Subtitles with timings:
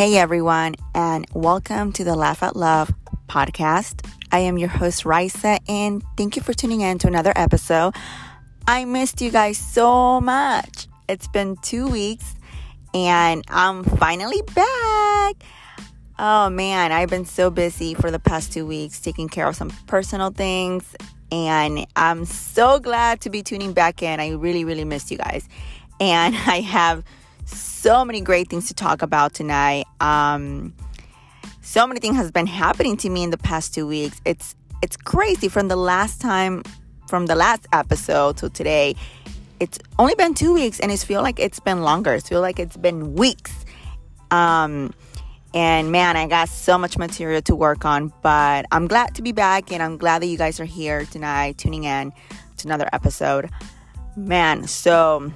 [0.00, 2.90] Hey everyone, and welcome to the Laugh Out Love
[3.28, 4.10] podcast.
[4.32, 7.94] I am your host, Raisa, and thank you for tuning in to another episode.
[8.66, 10.86] I missed you guys so much.
[11.06, 12.34] It's been two weeks,
[12.94, 15.34] and I'm finally back.
[16.18, 19.68] Oh man, I've been so busy for the past two weeks taking care of some
[19.86, 20.96] personal things,
[21.30, 24.18] and I'm so glad to be tuning back in.
[24.18, 25.46] I really, really missed you guys,
[26.00, 27.04] and I have
[27.56, 29.86] so many great things to talk about tonight.
[30.00, 30.74] Um,
[31.62, 34.20] so many things has been happening to me in the past two weeks.
[34.24, 36.62] It's it's crazy from the last time,
[37.06, 38.96] from the last episode to today.
[39.60, 42.14] It's only been two weeks, and it's feel like it's been longer.
[42.14, 43.64] It's feel like it's been weeks.
[44.30, 44.94] Um,
[45.52, 49.32] and man, I got so much material to work on, but I'm glad to be
[49.32, 52.12] back, and I'm glad that you guys are here tonight, tuning in
[52.58, 53.50] to another episode.
[54.16, 55.32] Man, so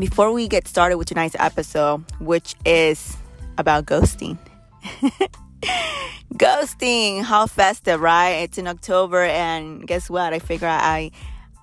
[0.00, 3.16] before we get started with tonight's episode, which is
[3.58, 4.38] about ghosting.
[6.34, 8.42] ghosting, how festive, right?
[8.42, 10.32] It's in October, and guess what?
[10.32, 11.10] I figure I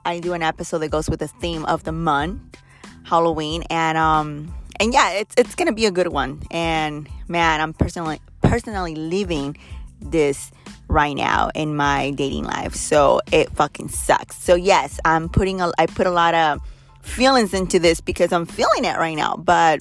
[0.06, 2.58] I do an episode that goes with the theme of the month,
[3.04, 6.44] Halloween, and um and yeah, it's it's gonna be a good one.
[6.52, 9.58] And man, I'm personally personally living
[10.00, 10.52] this
[10.88, 14.38] right now in my dating life, so it fucking sucks.
[14.38, 16.62] So yes, I'm putting a I put a lot of
[17.08, 19.36] feelings into this because I'm feeling it right now.
[19.36, 19.80] But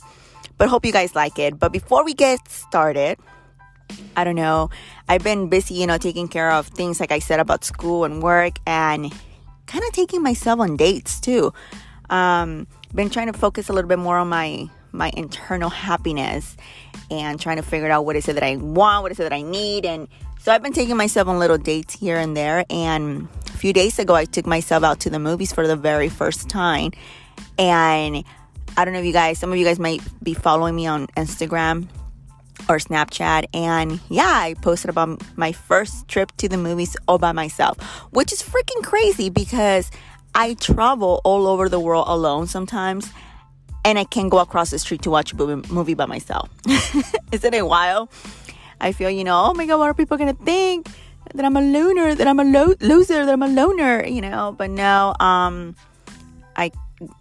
[0.59, 1.59] but hope you guys like it.
[1.59, 3.19] But before we get started,
[4.17, 4.71] I don't know.
[5.09, 8.23] I've been busy, you know, taking care of things like I said about school and
[8.23, 9.13] work and
[9.67, 11.53] kind of taking myself on dates too.
[12.09, 16.56] Um, been trying to focus a little bit more on my my internal happiness
[17.11, 19.33] and trying to figure out what is it that I want, what is it that
[19.33, 20.09] I need and
[20.41, 23.99] so I've been taking myself on little dates here and there and a few days
[23.99, 26.93] ago, I took myself out to the movies for the very first time.
[27.59, 28.25] And
[28.77, 31.06] I don't know if you guys, some of you guys might be following me on
[31.09, 31.89] Instagram
[32.69, 33.47] or Snapchat.
[33.55, 37.81] And yeah, I posted about my first trip to the movies all by myself,
[38.11, 39.91] which is freaking crazy because
[40.34, 43.11] I travel all over the world alone sometimes.
[43.84, 46.50] And I can't go across the street to watch a movie by myself.
[47.33, 48.09] Isn't it wild?
[48.81, 50.88] I feel, you know, oh my God, what are people going to think?
[51.34, 54.55] that I'm a loner, that I'm a lo- loser, that I'm a loner, you know.
[54.56, 55.77] But no, um,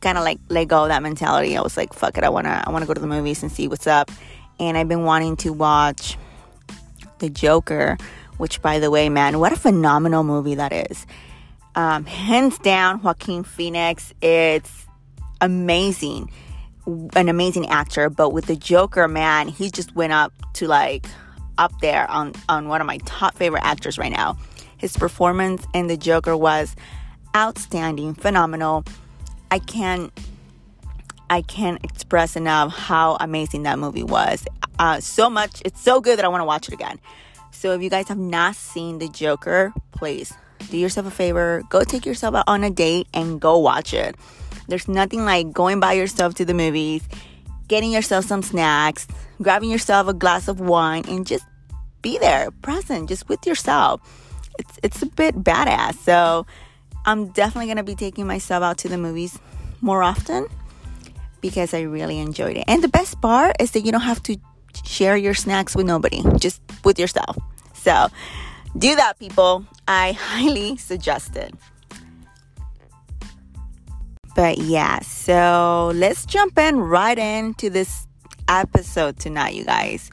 [0.02, 1.58] kind of like let go of that mentality.
[1.58, 3.68] I was like, fuck it, I wanna, I wanna go to the movies and see
[3.68, 4.12] what's up.
[4.60, 6.18] And I've been wanting to watch
[7.20, 7.98] The Joker,
[8.38, 11.06] which, by the way, man, what a phenomenal movie that is.
[11.76, 14.86] Um, hands down, Joaquin Phoenix, it's
[15.42, 16.32] amazing,
[16.86, 18.10] an amazing actor.
[18.10, 21.06] But with The Joker, man, he just went up to like
[21.58, 24.38] up there on, on one of my top favorite actors right now.
[24.78, 26.76] His performance in The Joker was
[27.36, 28.86] outstanding, phenomenal.
[29.56, 30.12] I can't
[31.30, 34.46] I can't express enough how amazing that movie was.
[34.78, 37.00] Uh, so much, it's so good that I want to watch it again.
[37.52, 40.34] So if you guys have not seen The Joker, please
[40.70, 44.18] do yourself a favor, go take yourself out on a date and go watch it.
[44.68, 47.08] There's nothing like going by yourself to the movies
[47.70, 49.08] getting yourself some snacks,
[49.42, 51.46] grabbing yourself a glass of wine, and just
[52.02, 54.02] be there, present, just with yourself.
[54.60, 55.96] It's it's a bit badass.
[55.96, 56.46] So
[57.06, 59.40] I'm definitely gonna be taking myself out to the movies
[59.82, 60.48] more often
[61.42, 62.66] because I really enjoyed it.
[62.68, 64.38] And the best part is that you don't have to
[64.84, 67.38] share your snacks with nobody, just with yourself.
[67.74, 68.08] So
[68.78, 69.66] do that, people.
[69.88, 71.54] I highly suggest it.
[74.36, 78.06] But yeah, so let's jump in right into this
[78.50, 80.10] episode tonight, you guys.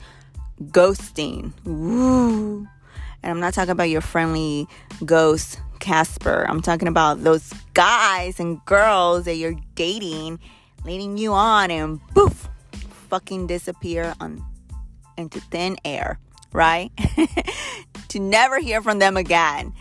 [0.62, 1.53] Ghosting.
[1.64, 2.69] Woo.
[3.22, 4.68] And I'm not talking about your friendly
[5.04, 6.47] ghost Casper.
[6.49, 10.39] I'm talking about those guys and girls that you're dating,
[10.84, 12.49] leading you on, and poof,
[13.11, 14.43] fucking disappear on
[15.19, 16.21] into thin air,
[16.53, 16.91] right?
[18.09, 19.75] to never hear from them again.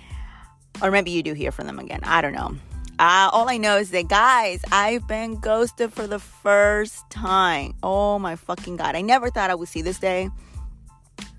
[0.81, 1.99] Or maybe you do hear from them again.
[2.03, 2.55] I don't know.
[2.97, 7.75] Uh, all I know is that, guys, I've been ghosted for the first time.
[7.83, 8.95] Oh my fucking God.
[8.95, 10.29] I never thought I would see this day,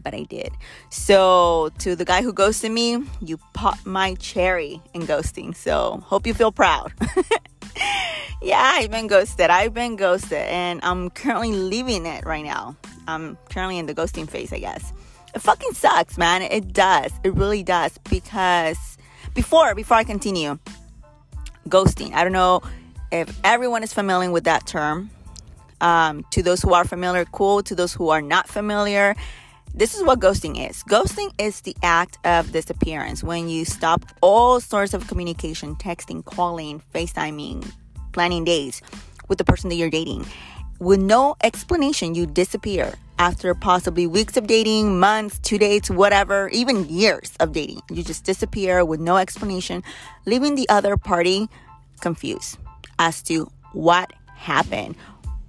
[0.02, 0.52] but I did.
[0.90, 5.54] So, to the guy who ghosted me, you popped my cherry in ghosting.
[5.54, 6.93] So, hope you feel proud.
[8.43, 9.50] yeah, I've been ghosted.
[9.50, 12.76] I've been ghosted, and I'm currently living it right now.
[13.06, 14.93] I'm currently in the ghosting phase, I guess.
[15.34, 16.43] It fucking sucks, man.
[16.43, 17.12] It does.
[17.25, 17.96] It really does.
[18.10, 18.99] Because
[19.34, 20.58] before, before I continue,
[21.69, 22.12] ghosting.
[22.12, 22.62] I don't know
[23.10, 25.10] if everyone is familiar with that term.
[25.81, 27.62] Um, to those who are familiar, cool.
[27.64, 29.16] To those who are not familiar,
[29.74, 30.82] this is what ghosting is.
[30.84, 36.82] Ghosting is the act of disappearance when you stop all sorts of communication, texting, calling,
[36.94, 37.70] FaceTiming,
[38.12, 38.82] planning dates
[39.28, 40.26] with the person that you're dating.
[40.78, 42.94] With no explanation, you disappear.
[43.22, 47.80] after possibly weeks of dating, months, two dates, whatever, even years of dating.
[47.88, 49.84] You just disappear with no explanation,
[50.26, 51.48] leaving the other party
[52.00, 52.58] confused
[52.98, 54.96] as to what happened.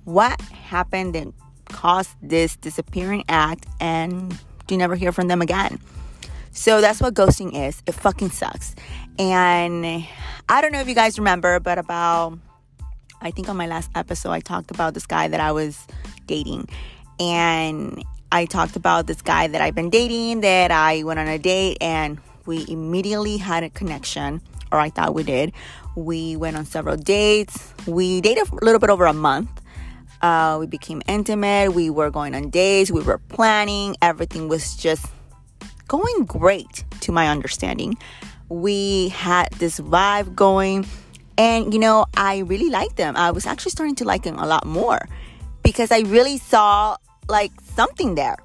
[0.03, 1.27] What happened that
[1.73, 4.37] caused this disappearing act and
[4.69, 5.79] you never hear from them again.
[6.51, 7.81] So that's what ghosting is.
[7.85, 8.75] It fucking sucks.
[9.19, 9.85] And
[10.49, 12.37] I don't know if you guys remember, but about,
[13.21, 15.85] I think on my last episode, I talked about this guy that I was
[16.27, 16.69] dating.
[17.19, 21.37] And I talked about this guy that I've been dating, that I went on a
[21.37, 24.41] date, and we immediately had a connection,
[24.71, 25.53] or I thought we did.
[25.95, 27.73] We went on several dates.
[27.85, 29.61] We dated a little bit over a month.
[30.23, 31.73] Uh, we became intimate.
[31.73, 32.89] We were going on dates.
[32.89, 33.97] We were planning.
[34.01, 35.05] Everything was just
[35.89, 37.97] going great to my understanding.
[38.47, 40.87] We had this vibe going.
[41.37, 43.17] And, you know, I really liked them.
[43.17, 45.09] I was actually starting to like them a lot more
[45.61, 46.95] because I really saw
[47.27, 48.37] like something there.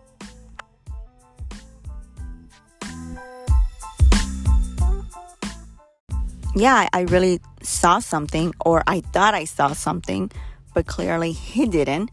[6.56, 10.32] Yeah, I really saw something, or I thought I saw something,
[10.78, 12.08] but clearly he didn't.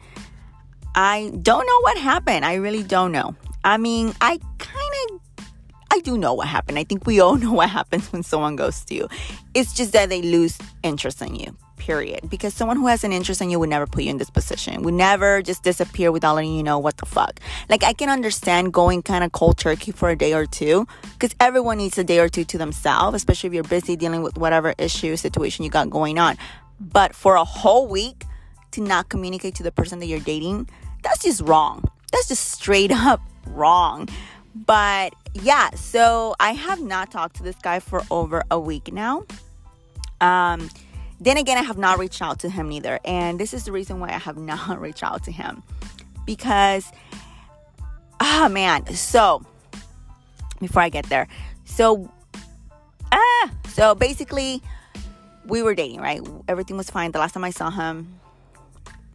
[0.96, 2.44] I don't know what happened.
[2.44, 3.36] I really don't know.
[3.64, 5.46] I mean, I kind of,
[5.92, 6.80] I do know what happened.
[6.80, 9.08] I think we all know what happens when someone goes to you.
[9.54, 12.28] It's just that they lose interest in you period.
[12.28, 14.82] Because someone who has an interest in you would never put you in this position,
[14.82, 17.40] would never just disappear without letting you know what the fuck.
[17.70, 21.36] Like, I can understand going kind of cold turkey for a day or two, because
[21.40, 24.74] everyone needs a day or two to themselves, especially if you're busy dealing with whatever
[24.80, 26.36] issue, situation you got going on.
[26.80, 28.26] But for a whole week
[28.76, 30.70] to not communicate to the person that you're dating,
[31.02, 31.90] that's just wrong.
[32.12, 34.10] That's just straight up wrong.
[34.54, 39.26] But yeah, so I have not talked to this guy for over a week now.
[40.22, 40.70] Um,
[41.20, 43.00] then again, I have not reached out to him neither.
[43.06, 45.64] And this is the reason why I have not reached out to him.
[46.26, 46.92] Because,
[48.20, 48.88] ah, oh man.
[48.94, 49.46] So,
[50.60, 51.28] before I get there,
[51.66, 52.12] so,
[53.12, 54.62] ah, so basically,
[55.46, 56.22] we were dating, right?
[56.48, 57.12] Everything was fine.
[57.12, 58.20] The last time I saw him,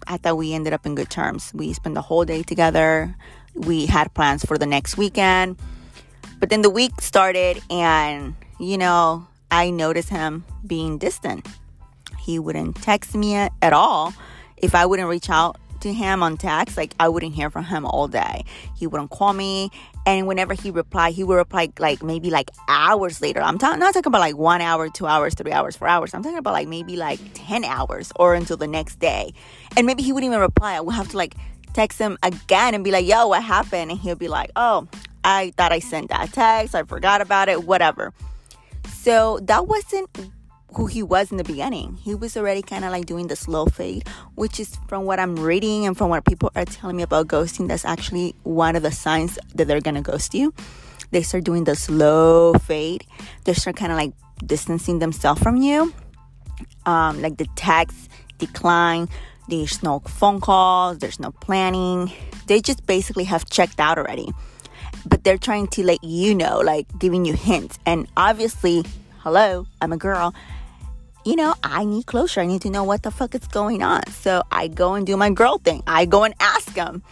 [0.06, 1.52] I thought we ended up in good terms.
[1.54, 3.14] We spent the whole day together.
[3.54, 5.58] We had plans for the next weekend.
[6.38, 11.46] But then the week started, and, you know, I noticed him being distant
[12.20, 14.12] he wouldn't text me at all.
[14.56, 17.84] If I wouldn't reach out to him on text, like I wouldn't hear from him
[17.84, 18.44] all day.
[18.76, 19.70] He wouldn't call me.
[20.06, 23.40] And whenever he replied, he would reply like maybe like hours later.
[23.40, 26.14] I'm ta- not talking about like one hour, two hours, three hours, four hours.
[26.14, 29.32] I'm talking about like maybe like 10 hours or until the next day.
[29.76, 30.74] And maybe he wouldn't even reply.
[30.74, 31.34] I would have to like
[31.72, 33.90] text him again and be like, yo, what happened?
[33.90, 34.88] And he'll be like, oh,
[35.24, 36.74] I thought I sent that text.
[36.74, 38.12] I forgot about it, whatever.
[38.88, 40.10] So that wasn't
[40.74, 41.98] who he was in the beginning.
[42.02, 45.36] He was already kind of like doing the slow fade, which is from what I'm
[45.36, 48.92] reading and from what people are telling me about ghosting, that's actually one of the
[48.92, 50.54] signs that they're gonna ghost you.
[51.10, 53.04] They start doing the slow fade.
[53.44, 54.12] They start kind of like
[54.44, 55.92] distancing themselves from you.
[56.86, 58.08] Um, like the text
[58.38, 59.08] decline.
[59.48, 60.98] There's no phone calls.
[60.98, 62.12] There's no planning.
[62.46, 64.28] They just basically have checked out already.
[65.06, 67.78] But they're trying to let you know, like giving you hints.
[67.86, 68.84] And obviously,
[69.18, 70.32] hello, I'm a girl
[71.24, 72.40] you know, I need closure.
[72.40, 74.06] I need to know what the fuck is going on.
[74.08, 75.82] So I go and do my girl thing.
[75.86, 77.02] I go and ask him.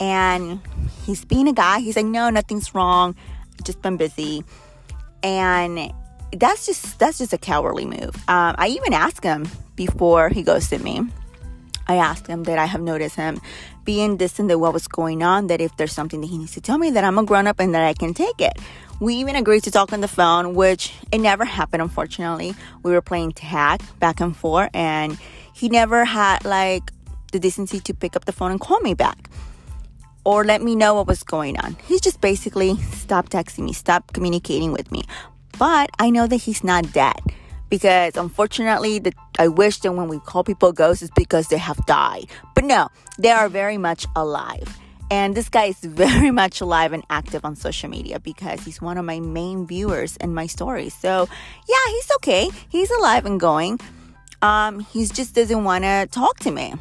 [0.00, 0.60] And
[1.04, 1.80] he's being a guy.
[1.80, 3.14] He's like, no, nothing's wrong.
[3.62, 4.44] Just been busy.
[5.22, 5.92] And
[6.32, 8.16] that's just that's just a cowardly move.
[8.28, 11.02] Um, I even asked him before he ghosted me.
[11.86, 13.40] I asked him that I have noticed him
[13.84, 16.60] being distant that what was going on, that if there's something that he needs to
[16.60, 18.58] tell me, that I'm a grown up and that I can take it.
[19.04, 22.54] We even agreed to talk on the phone, which it never happened, unfortunately.
[22.82, 25.18] We were playing tag back and forth, and
[25.52, 26.90] he never had like
[27.30, 29.28] the decency to pick up the phone and call me back
[30.24, 31.76] or let me know what was going on.
[31.86, 35.02] He's just basically stopped texting me, stopped communicating with me.
[35.58, 37.20] But I know that he's not dead
[37.68, 41.76] because unfortunately, the, I wish that when we call people ghosts, it's because they have
[41.84, 42.24] died.
[42.54, 44.78] But no, they are very much alive.
[45.10, 48.98] And this guy is very much alive and active on social media because he's one
[48.98, 50.94] of my main viewers in my stories.
[50.94, 51.28] So,
[51.68, 52.50] yeah, he's okay.
[52.68, 53.80] He's alive and going.
[54.42, 56.74] Um, he just doesn't want to talk to me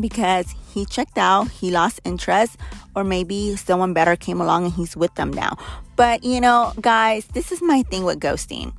[0.00, 2.56] because he checked out, he lost interest,
[2.96, 5.56] or maybe someone better came along and he's with them now.
[5.96, 8.72] But, you know, guys, this is my thing with ghosting.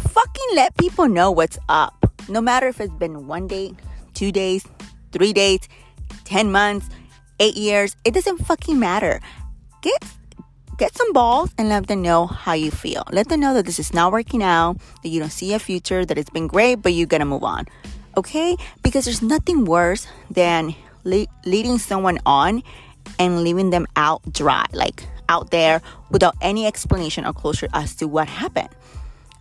[0.00, 1.94] Fucking let people know what's up.
[2.28, 3.72] No matter if it's been one day,
[4.14, 4.66] two days,
[5.12, 5.60] three days,
[6.24, 6.88] 10 months
[7.40, 9.20] eight years, it doesn't fucking matter.
[9.82, 10.02] Get
[10.78, 13.02] get some balls and let them know how you feel.
[13.10, 16.04] Let them know that this is not working out, that you don't see a future,
[16.04, 17.66] that it's been great, but you're gonna move on.
[18.16, 18.56] Okay?
[18.82, 22.62] Because there's nothing worse than le- leading someone on
[23.18, 28.06] and leaving them out dry, like out there without any explanation or closure as to
[28.06, 28.70] what happened.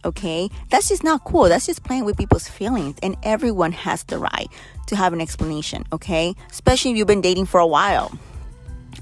[0.05, 1.49] Okay, that's just not cool.
[1.49, 4.47] That's just playing with people's feelings, and everyone has the right
[4.87, 5.83] to have an explanation.
[5.91, 8.17] Okay, especially if you've been dating for a while.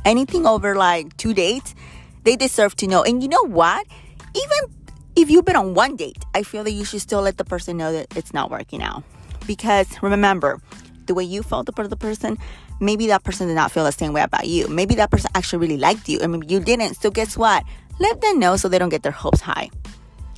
[0.03, 1.75] Anything over like two dates,
[2.23, 3.03] they deserve to know.
[3.03, 3.85] And you know what?
[4.33, 4.75] Even
[5.15, 7.77] if you've been on one date, I feel that you should still let the person
[7.77, 9.03] know that it's not working out.
[9.47, 10.59] Because remember,
[11.05, 12.37] the way you felt about the person,
[12.79, 14.67] maybe that person did not feel the same way about you.
[14.67, 16.95] Maybe that person actually really liked you, and maybe you didn't.
[16.95, 17.63] So guess what?
[17.99, 19.69] Let them know so they don't get their hopes high.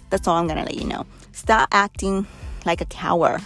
[0.09, 1.05] That's all I'm gonna let you know.
[1.31, 2.27] Stop acting
[2.65, 3.41] like a coward.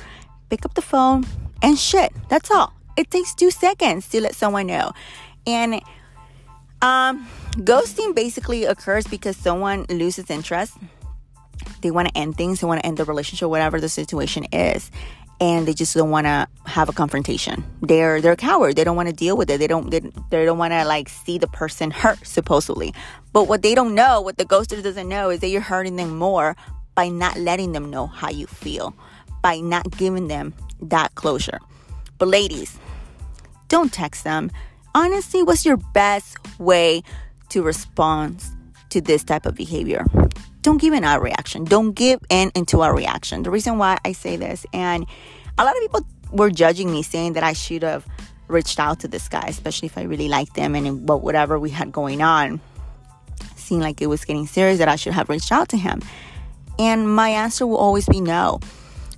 [0.50, 1.26] Pick up the phone
[1.62, 2.14] and shit.
[2.30, 2.74] That's all.
[2.98, 4.92] It takes two seconds to let someone know.
[5.48, 5.82] And
[6.82, 10.78] um, ghosting basically occurs because someone loses interest.
[11.82, 12.60] They want to end things.
[12.60, 14.92] They want to end the relationship, whatever the situation is
[15.42, 17.66] and they just don't want to have a confrontation.
[17.82, 18.76] They're they're a coward.
[18.76, 19.58] They don't want to deal with it.
[19.58, 22.94] They don't they, they don't want to like see the person hurt supposedly.
[23.34, 26.16] But what they don't know, what the ghoster doesn't know is that you're hurting them
[26.18, 26.56] more
[26.94, 28.96] by not letting them know how you feel,
[29.42, 31.60] by not giving them that closure.
[32.20, 32.78] But ladies,
[33.68, 34.52] don't text them.
[34.94, 37.02] Honestly, what's your best way
[37.50, 38.44] to respond
[38.90, 40.06] to this type of behavior?
[40.62, 41.64] Don't give in our reaction.
[41.64, 43.44] Don't give in into our reaction.
[43.44, 45.06] The reason why I say this, and
[45.58, 48.06] a lot of people were judging me, saying that I should have
[48.48, 51.92] reached out to this guy, especially if I really liked him and whatever we had
[51.92, 52.60] going on
[53.56, 56.02] seemed like it was getting serious, that I should have reached out to him.
[56.78, 58.60] And my answer will always be no.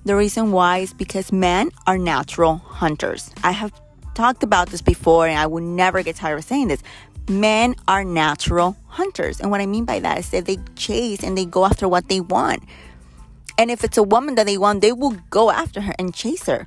[0.04, 3.30] The reason why is because men are natural hunters.
[3.42, 3.72] I have
[4.14, 6.82] talked about this before and I will never get tired of saying this
[7.28, 9.40] men are natural hunters.
[9.40, 12.08] And what I mean by that is that they chase and they go after what
[12.08, 12.62] they want.
[13.56, 16.46] And if it's a woman that they want, they will go after her and chase
[16.46, 16.66] her.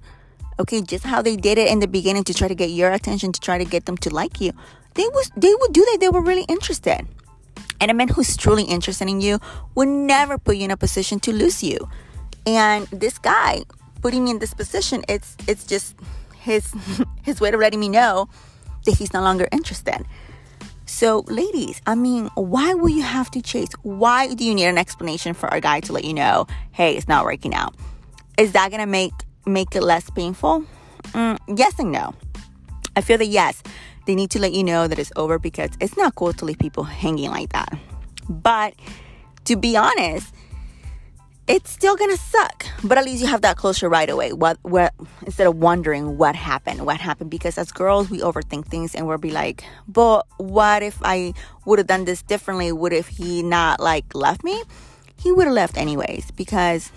[0.60, 3.32] Okay, just how they did it in the beginning to try to get your attention,
[3.32, 4.54] to try to get them to like you.
[4.96, 5.98] They was they would do that.
[6.00, 7.06] They were really interested.
[7.80, 9.40] And a man who's truly interested in you
[9.76, 11.88] would never put you in a position to lose you.
[12.48, 13.66] And this guy
[14.02, 15.96] putting me in this position, it's it's just
[16.40, 16.74] his
[17.22, 18.28] his way of letting me know
[18.86, 20.04] that he's no longer interested.
[20.88, 23.70] So, ladies, I mean, why will you have to chase?
[23.84, 27.10] Why do you need an explanation for a guy to let you know, hey, it's
[27.10, 27.76] not working out?
[28.38, 29.12] Is that gonna make
[29.46, 30.64] make it less painful?
[31.12, 32.16] Mm, yes and no.
[32.96, 33.62] I feel that yes,
[34.06, 36.58] they need to let you know that it's over because it's not cool to leave
[36.58, 37.78] people hanging like that.
[38.30, 38.74] But
[39.44, 40.34] to be honest,
[41.48, 42.66] it's still gonna suck.
[42.84, 44.34] But at least you have that closure right away.
[44.34, 44.94] What what
[45.26, 47.30] instead of wondering what happened, what happened?
[47.30, 51.34] Because as girls we overthink things and we'll be like, but what if I
[51.66, 52.72] would have done this differently?
[52.72, 54.62] Would if he not like left me?
[55.20, 56.92] He would have left anyways because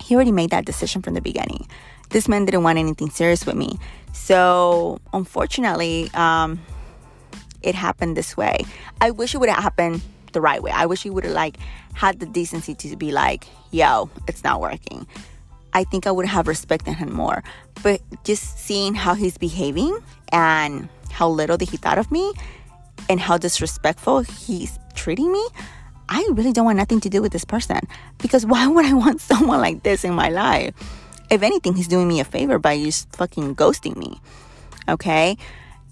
[0.00, 1.68] he already made that decision from the beginning.
[2.10, 3.78] This man didn't want anything serious with me.
[4.12, 6.60] So unfortunately, um,
[7.62, 8.64] it happened this way.
[9.00, 10.70] I wish it would have happened the right way.
[10.70, 11.56] I wish he would have like
[11.94, 15.06] had the decency to be like, yo, it's not working.
[15.72, 17.42] I think I would have respected him more.
[17.82, 19.98] But just seeing how he's behaving
[20.32, 22.32] and how little that he thought of me
[23.08, 25.44] and how disrespectful he's treating me,
[26.08, 27.80] I really don't want nothing to do with this person.
[28.18, 30.74] Because why would I want someone like this in my life?
[31.30, 34.20] If anything, he's doing me a favor by just fucking ghosting me.
[34.88, 35.36] Okay?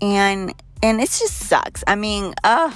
[0.00, 1.82] And and it just sucks.
[1.86, 2.72] I mean, uh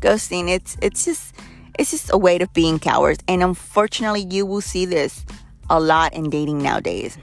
[0.00, 1.34] ghosting it's it's just
[1.78, 5.24] it's just a way of being cowards and unfortunately you will see this
[5.70, 7.16] a lot in dating nowadays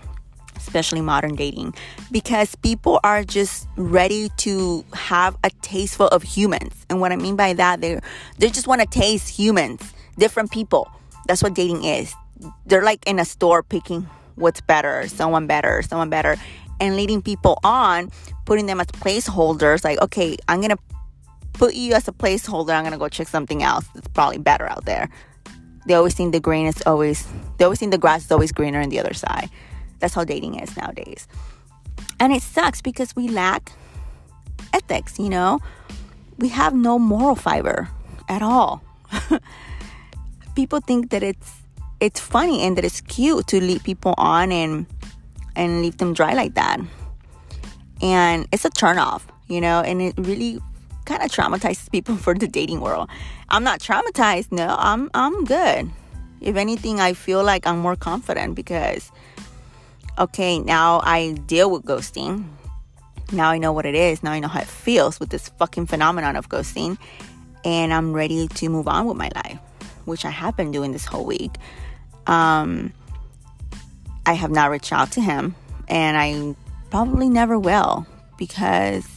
[0.56, 1.74] especially modern dating
[2.12, 7.36] because people are just ready to have a tasteful of humans and what i mean
[7.36, 8.00] by that they
[8.40, 10.90] they just want to taste humans different people.
[11.28, 12.14] That's what dating is.
[12.66, 16.36] They're like in a store picking what's better someone better someone better
[16.82, 18.12] and leading people on
[18.44, 20.76] putting them as placeholders like okay i'm gonna
[21.58, 22.72] put you as a placeholder.
[22.72, 23.86] I'm gonna go check something else.
[23.96, 25.10] It's probably better out there.
[25.86, 28.82] They always think the green is always they always think the grass is always greener
[28.82, 29.50] on the other side.
[30.00, 31.28] That's how dating is nowadays.
[32.20, 33.72] And it sucks because we lack
[34.74, 35.60] ethics, you know?
[36.38, 37.90] We have no moral fiber
[38.28, 38.82] at all.
[40.56, 41.54] people think that it's
[42.00, 44.86] it's funny and that it's cute to lead people on and
[45.56, 46.80] and leave them dry like that.
[48.02, 50.60] And it's a turn off, you know, and it really
[51.06, 53.10] kind of traumatizes people for the dating world.
[53.50, 54.52] I'm not traumatized.
[54.52, 55.90] No, I'm I'm good.
[56.42, 59.12] If anything, I feel like I'm more confident because
[60.18, 62.46] okay, now I deal with ghosting.
[63.32, 64.22] Now I know what it is.
[64.22, 66.98] Now I know how it feels with this fucking phenomenon of ghosting.
[67.64, 69.58] And I'm ready to move on with my life,
[70.06, 71.52] which I have been doing this whole week.
[72.28, 72.94] Um,
[74.26, 75.56] I have not reached out to him,
[75.88, 76.56] and I
[76.92, 78.06] probably never will
[78.38, 79.15] because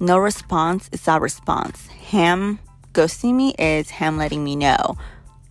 [0.00, 1.86] no response is a response.
[1.88, 2.58] Him
[2.92, 4.96] ghosting me is him letting me know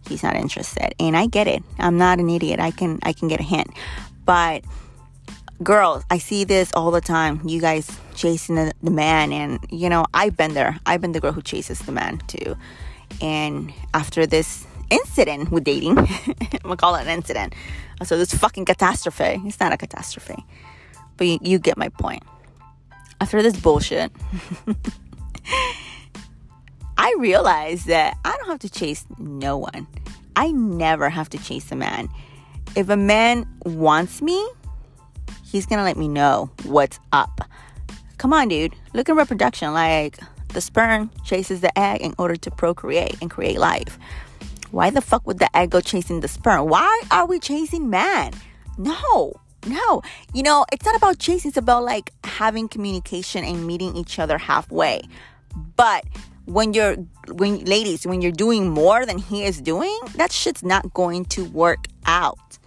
[0.07, 0.93] he's not interested.
[0.99, 1.63] And I get it.
[1.79, 2.59] I'm not an idiot.
[2.59, 3.67] I can I can get a hint.
[4.25, 4.63] But
[5.63, 7.41] girls, I see this all the time.
[7.45, 10.79] You guys chasing the, the man and you know, I've been there.
[10.85, 12.55] I've been the girl who chases the man too.
[13.21, 16.07] And after this incident with dating, I'm
[16.63, 17.53] gonna call it an incident.
[18.03, 19.41] So this fucking catastrophe.
[19.45, 20.45] It's not a catastrophe.
[21.17, 22.23] But you, you get my point.
[23.21, 24.11] After this bullshit,
[26.97, 29.87] I realized that I don't have to chase no one.
[30.35, 32.09] I never have to chase a man.
[32.75, 34.47] If a man wants me,
[35.43, 37.41] he's gonna let me know what's up.
[38.17, 38.75] Come on, dude.
[38.93, 39.73] Look at reproduction.
[39.73, 40.19] Like
[40.49, 43.97] the sperm chases the egg in order to procreate and create life.
[44.71, 46.67] Why the fuck would the egg go chasing the sperm?
[46.67, 48.33] Why are we chasing man?
[48.77, 49.33] No,
[49.65, 50.01] no.
[50.33, 54.37] You know, it's not about chasing, it's about like having communication and meeting each other
[54.37, 55.01] halfway.
[55.75, 56.05] But
[56.45, 56.95] when you're
[57.27, 61.45] when ladies, when you're doing more than he is doing, that shit's not going to
[61.45, 62.57] work out.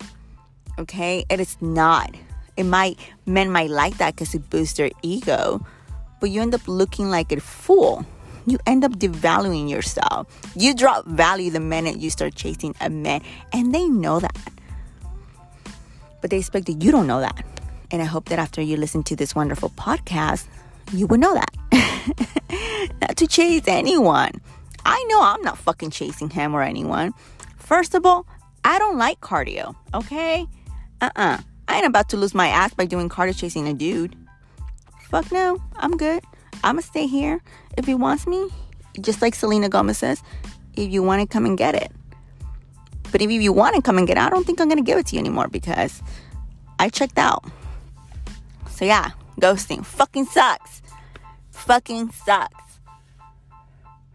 [0.78, 1.25] Okay?
[1.31, 2.14] It is not.
[2.57, 5.64] It might men might like that because it boosts their ego,
[6.21, 8.05] but you end up looking like a fool.
[8.47, 10.26] You end up devaluing yourself.
[10.57, 14.37] You drop value the minute you start chasing a man, and they know that.
[16.21, 17.45] But they expect that you don't know that.
[17.91, 20.47] And I hope that after you listen to this wonderful podcast,
[20.93, 21.55] you would know that.
[23.01, 24.33] not to chase anyone.
[24.85, 27.13] I know I'm not fucking chasing him or anyone.
[27.57, 28.27] First of all,
[28.65, 30.47] I don't like cardio, okay?
[31.00, 31.37] Uh uh-uh.
[31.37, 34.17] uh I ain't about to lose my ass by doing cardio chasing a dude.
[35.11, 36.25] Fuck no, I'm good.
[36.65, 37.41] I'ma stay here.
[37.76, 38.49] If he wants me,
[39.00, 40.23] just like Selena Gomez says,
[40.75, 41.93] if you want it, come and get it.
[43.10, 44.99] But if you want to come and get it, I don't think I'm gonna give
[44.99, 46.02] it to you anymore because
[46.78, 47.44] I checked out.
[48.71, 50.82] So yeah, ghosting fucking sucks.
[51.50, 52.80] Fucking sucks.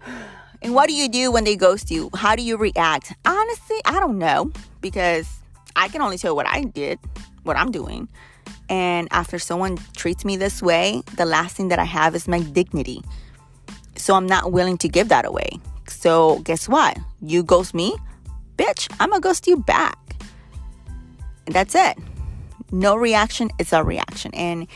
[0.62, 2.10] And what do you do when they ghost you?
[2.15, 3.12] How do you react?
[3.25, 5.27] Honestly, I don't know because
[5.75, 6.99] I can only tell what I did,
[7.43, 8.08] what I'm doing.
[8.69, 12.39] And after someone treats me this way, the last thing that I have is my
[12.39, 13.03] dignity.
[13.97, 15.60] So I'm not willing to give that away.
[15.88, 16.97] So guess what?
[17.21, 17.97] You ghost me,
[18.63, 19.97] bitch, I'm gonna ghost you back.
[21.45, 21.97] And that's it.
[22.71, 24.32] No reaction is a reaction.
[24.34, 24.67] And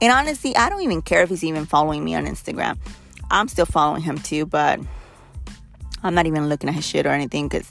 [0.00, 2.78] and honestly, I don't even care if he's even following me on Instagram.
[3.30, 4.78] I'm still following him too, but
[6.02, 7.70] I'm not even looking at his shit or anything because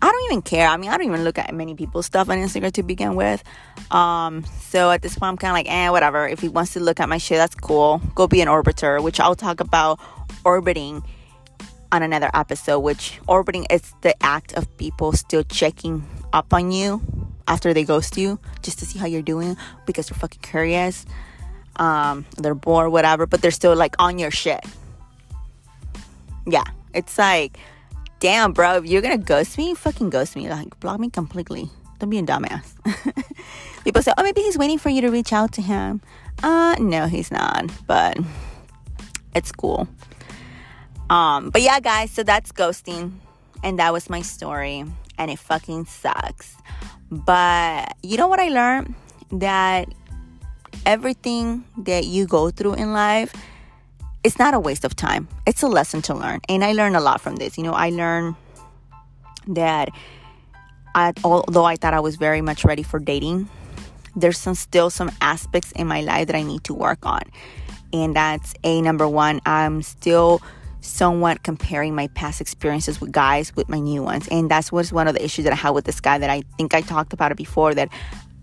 [0.00, 0.68] I don't even care.
[0.68, 3.42] I mean, I don't even look at many people's stuff on Instagram to begin with.
[3.90, 6.28] Um, so at this point, I'm kind of like, eh, whatever.
[6.28, 8.00] If he wants to look at my shit, that's cool.
[8.14, 9.98] Go be an orbiter, which I'll talk about
[10.44, 11.02] orbiting
[11.94, 12.80] on another episode.
[12.80, 17.00] Which orbiting is the act of people still checking up on you
[17.46, 21.06] after they ghost you just to see how you're doing because they're fucking curious
[21.76, 24.64] um, they're bored, whatever, but they're still like on your shit.
[26.46, 27.58] Yeah, it's like,
[28.20, 30.48] damn, bro, if you're gonna ghost me, fucking ghost me.
[30.48, 31.70] Like, block me completely.
[31.98, 32.74] Don't be a dumbass.
[33.84, 36.00] People say, oh, maybe he's waiting for you to reach out to him.
[36.42, 38.18] Uh, no, he's not, but
[39.34, 39.88] it's cool.
[41.10, 43.12] Um, but yeah, guys, so that's ghosting,
[43.62, 44.84] and that was my story,
[45.18, 46.56] and it fucking sucks.
[47.10, 48.94] But you know what I learned?
[49.30, 49.88] That
[50.86, 53.32] everything that you go through in life
[54.22, 57.00] it's not a waste of time it's a lesson to learn and i learned a
[57.00, 58.34] lot from this you know i learned
[59.46, 59.88] that
[60.94, 63.48] I, although i thought i was very much ready for dating
[64.16, 67.22] there's some still some aspects in my life that i need to work on
[67.92, 70.42] and that's a number one i'm still
[70.84, 75.08] somewhat comparing my past experiences with guys with my new ones and that's was one
[75.08, 77.32] of the issues that i had with this guy that i think i talked about
[77.32, 77.88] it before that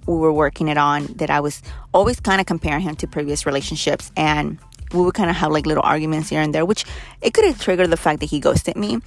[0.08, 1.62] we were working it on that I was
[1.94, 4.58] always kind of comparing him to previous relationships and
[4.94, 6.86] we would kind of have like little arguments here and there, which
[7.22, 9.00] it could have triggered the fact that he ghosted me.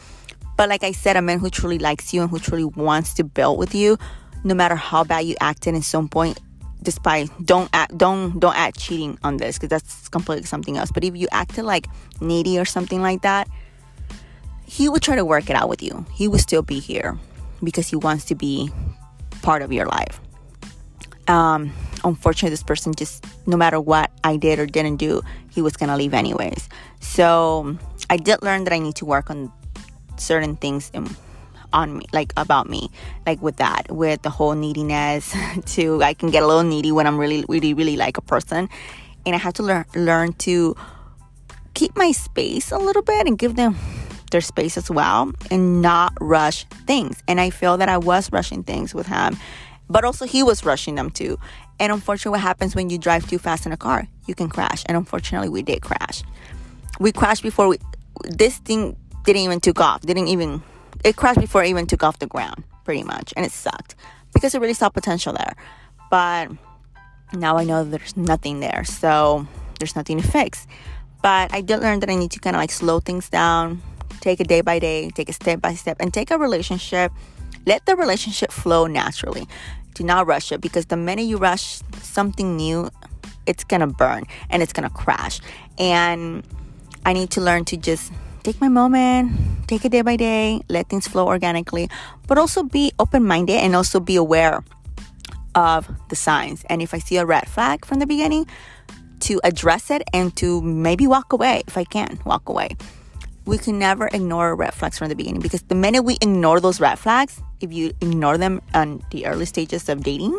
[0.56, 3.24] But like I said, a man who truly likes you and who truly wants to
[3.24, 3.98] build with you,
[4.44, 6.38] no matter how bad you acted at some point,
[6.84, 10.92] despite don't act don't don't act cheating on this because that's completely something else.
[10.92, 11.88] But if you acted like
[12.20, 13.48] needy or something like that,
[14.64, 16.06] he would try to work it out with you.
[16.12, 17.18] He would still be here
[17.62, 18.70] because he wants to be
[19.42, 20.20] part of your life
[21.28, 25.76] um, unfortunately, this person just, no matter what I did or didn't do, he was
[25.76, 26.68] gonna leave anyways.
[27.00, 27.78] So
[28.10, 29.52] I did learn that I need to work on
[30.16, 31.08] certain things in,
[31.74, 32.90] on me, like about me,
[33.26, 35.34] like with that, with the whole neediness.
[35.74, 38.68] to I can get a little needy when I'm really, really, really like a person,
[39.26, 40.74] and I have to learn learn to
[41.74, 43.76] keep my space a little bit and give them
[44.30, 47.22] their space as well and not rush things.
[47.28, 49.36] And I feel that I was rushing things with him
[49.88, 51.38] but also he was rushing them too.
[51.78, 54.06] And unfortunately, what happens when you drive too fast in a car?
[54.26, 54.84] You can crash.
[54.86, 56.22] And unfortunately, we did crash.
[57.00, 57.78] we crashed before we,
[58.24, 60.00] this thing didn't even took off.
[60.02, 60.62] Didn't even
[61.02, 63.94] it crashed before it even took off the ground, pretty much, and it sucked
[64.32, 65.54] because it really saw potential there.
[66.10, 66.50] But
[67.32, 69.46] now I know there's nothing there, so
[69.78, 70.66] there's nothing to fix.
[71.22, 73.82] But I did learn that I need to kind of like slow things down,
[74.20, 77.12] take it day by day, take it step by step, and take a relationship.
[77.66, 79.48] Let the relationship flow naturally.
[79.94, 82.90] Do not rush it because the minute you rush something new,
[83.46, 85.40] it's gonna burn and it's gonna crash.
[85.78, 86.44] And
[87.06, 89.32] I need to learn to just take my moment,
[89.74, 91.88] take it day by day, let things flow organically,
[92.26, 94.62] but also be open minded and also be aware
[95.54, 96.64] of the signs.
[96.70, 98.46] And if I see a red flag from the beginning,
[99.20, 102.76] to address it and to maybe walk away if I can walk away.
[103.46, 106.80] We can never ignore red flags from the beginning because the minute we ignore those
[106.80, 110.38] red flags, if you ignore them on the early stages of dating,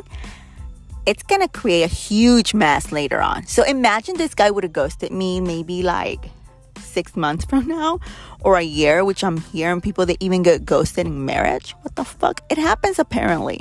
[1.06, 3.46] it's gonna create a huge mess later on.
[3.48, 6.30] So imagine this guy would have ghosted me maybe like
[6.96, 8.00] six months from now
[8.40, 11.76] or a year, which I'm hearing people that even get ghosted in marriage.
[11.82, 12.42] What the fuck?
[12.50, 13.60] It happens apparently.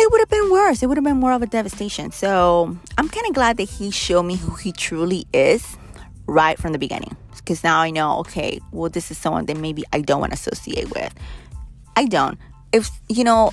[0.00, 0.82] It would have been worse.
[0.82, 2.12] It would have been more of a devastation.
[2.12, 5.76] So I'm kind of glad that he showed me who he truly is
[6.26, 7.16] right from the beginning.
[7.34, 10.38] Because now I know, okay, well, this is someone that maybe I don't want to
[10.38, 11.12] associate with.
[11.96, 12.38] I don't.
[12.72, 13.50] If, you know,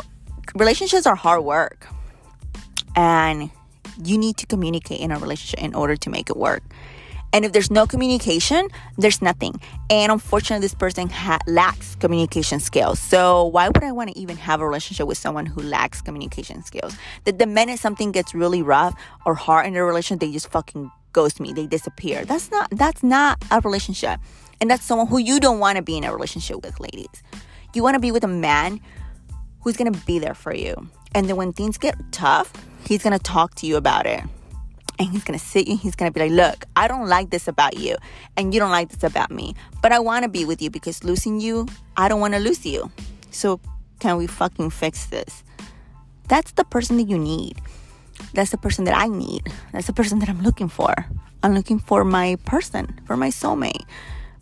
[0.54, 1.88] relationships are hard work
[2.96, 3.50] and
[4.04, 6.62] you need to communicate in a relationship in order to make it work.
[7.36, 9.60] And if there's no communication, there's nothing.
[9.90, 12.98] And unfortunately, this person ha- lacks communication skills.
[12.98, 16.64] So why would I want to even have a relationship with someone who lacks communication
[16.64, 16.96] skills?
[17.26, 20.90] That the minute something gets really rough or hard in the relationship, they just fucking
[21.12, 21.52] ghost me.
[21.52, 22.24] They disappear.
[22.24, 24.22] That's not that's not a relationship.
[24.62, 27.22] And that's someone who you don't want to be in a relationship with, ladies.
[27.74, 28.80] You want to be with a man
[29.60, 30.88] who's going to be there for you.
[31.14, 32.54] And then when things get tough,
[32.88, 34.24] he's going to talk to you about it.
[34.98, 37.48] And he's to sit you, he's going to be like, Look, I don't like this
[37.48, 37.98] about you.
[38.38, 39.56] And you don't like this about me.
[39.82, 42.66] But I want to be with you because losing you, I don't want to lose
[42.66, 42.92] you.
[43.32, 43.60] So
[44.00, 45.44] can we fucking fix this?
[46.28, 47.62] That's the person that you need.
[48.34, 49.52] That's the person that I need.
[49.74, 50.94] That's the person that I'm looking for.
[51.44, 53.84] I'm looking for my person, for my soulmate.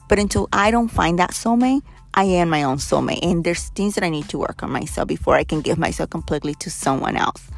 [0.07, 1.81] But until I don't find that soulmate,
[2.13, 3.23] I am my own soulmate.
[3.23, 6.09] And there's things that I need to work on myself before I can give myself
[6.09, 7.49] completely to someone else.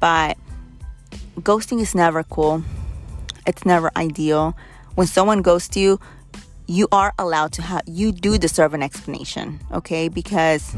[0.00, 0.38] But
[1.40, 2.62] ghosting is never cool.
[3.46, 4.56] It's never ideal.
[4.94, 5.98] When someone ghosts you,
[6.66, 10.08] you are allowed to have, you do deserve an explanation, okay?
[10.08, 10.74] Because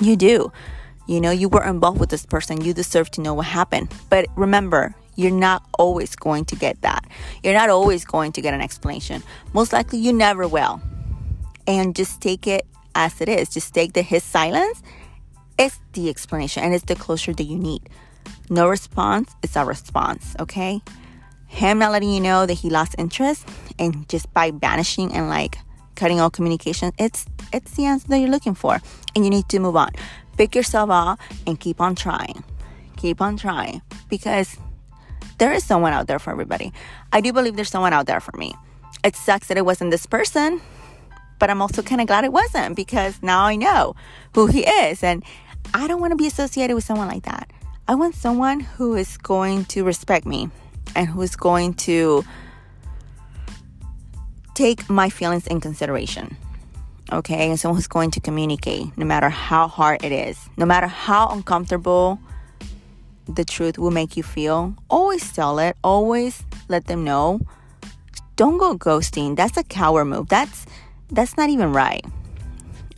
[0.00, 0.52] you do.
[1.06, 2.60] You know, you were involved with this person.
[2.60, 3.92] You deserve to know what happened.
[4.10, 7.06] But remember, you're not always going to get that.
[7.42, 9.22] You're not always going to get an explanation.
[9.52, 10.80] Most likely, you never will.
[11.66, 13.48] And just take it as it is.
[13.50, 14.82] Just take the his silence
[15.58, 17.88] is the explanation and it's the closure that you need.
[18.48, 20.80] No response is a response, okay?
[21.46, 25.58] Him not letting you know that he lost interest and just by banishing and like
[25.94, 28.80] cutting all communication, it's it's the answer that you're looking for.
[29.14, 29.90] And you need to move on.
[30.36, 32.44] Pick yourself up and keep on trying.
[32.96, 33.82] Keep on trying.
[34.08, 34.56] Because
[35.38, 36.72] there is someone out there for everybody.
[37.12, 38.54] I do believe there's someone out there for me.
[39.04, 40.60] It sucks that it wasn't this person,
[41.38, 43.94] but I'm also kind of glad it wasn't because now I know
[44.34, 45.02] who he is.
[45.02, 45.24] And
[45.74, 47.50] I don't want to be associated with someone like that.
[47.88, 50.50] I want someone who is going to respect me
[50.96, 52.24] and who is going to
[54.54, 56.36] take my feelings in consideration.
[57.12, 60.88] Okay, and someone who's going to communicate no matter how hard it is, no matter
[60.88, 62.18] how uncomfortable
[63.28, 64.74] the truth will make you feel.
[64.90, 67.40] Always tell it, always let them know.
[68.34, 69.36] Don't go ghosting.
[69.36, 70.28] That's a coward move.
[70.28, 70.66] That's
[71.12, 72.04] that's not even right.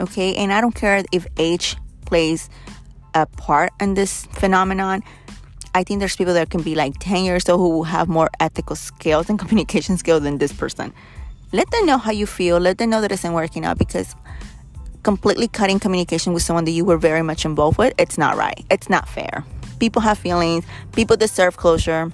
[0.01, 2.49] Okay, and I don't care if age plays
[3.15, 5.03] a part in this phenomenon.
[5.75, 8.77] I think there's people that can be like 10 years old who have more ethical
[8.77, 10.93] skills and communication skills than this person.
[11.53, 12.59] Let them know how you feel.
[12.59, 14.15] Let them know that it isn't working out because
[15.03, 18.65] completely cutting communication with someone that you were very much involved with, it's not right.
[18.71, 19.45] It's not fair.
[19.79, 20.65] People have feelings.
[20.93, 22.13] People deserve closure.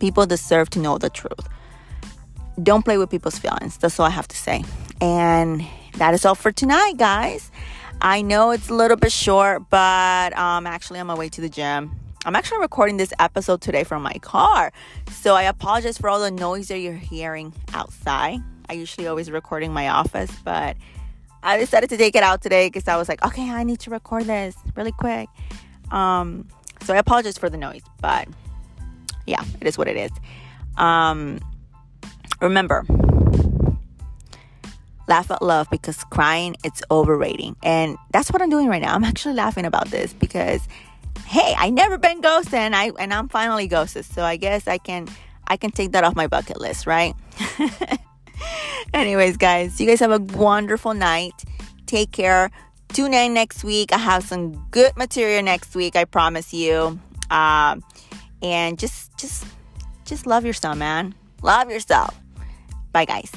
[0.00, 1.46] People deserve to know the truth.
[2.62, 3.76] Don't play with people's feelings.
[3.76, 4.64] That's all I have to say.
[5.00, 5.64] And
[5.98, 7.50] that is all for tonight, guys.
[8.00, 11.48] I know it's a little bit short, but um, actually, on my way to the
[11.48, 11.98] gym.
[12.24, 14.72] I'm actually recording this episode today from my car.
[15.12, 18.40] So I apologize for all the noise that you're hearing outside.
[18.68, 20.76] I usually always recording my office, but
[21.44, 23.90] I decided to take it out today because I was like, okay, I need to
[23.90, 25.28] record this really quick.
[25.92, 26.48] Um,
[26.82, 28.26] so I apologize for the noise, but
[29.26, 30.10] yeah, it is what it is.
[30.76, 31.38] Um,
[32.40, 32.84] remember,
[35.08, 39.04] laugh at love because crying it's overrating and that's what i'm doing right now i'm
[39.04, 40.66] actually laughing about this because
[41.26, 44.78] hey i never been ghosted and i and i'm finally ghosted so i guess i
[44.78, 45.06] can
[45.46, 47.14] I can take that off my bucket list, right?
[48.94, 51.34] Anyways, guys, you guys have a wonderful night.
[51.86, 52.50] Take care.
[52.92, 53.92] Tune in next week.
[53.92, 55.96] I have some good material next week.
[55.96, 56.98] I promise you.
[57.30, 57.84] Um,
[58.42, 59.46] and just, just,
[60.04, 61.14] just love yourself, man.
[61.42, 62.18] Love yourself.
[62.92, 63.30] Bye, guys.